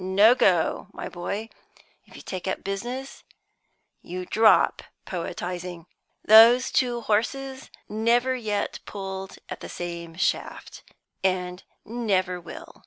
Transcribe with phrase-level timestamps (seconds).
[0.03, 1.47] No go, my boy.
[2.07, 3.23] If you take up business,
[4.01, 5.85] you drop poetising.
[6.25, 10.81] Those two horses never yet pulled at the same shaft,
[11.23, 12.77] and never will."